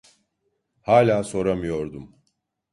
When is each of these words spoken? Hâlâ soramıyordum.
Hâlâ 0.81 1.23
soramıyordum. 1.23 2.15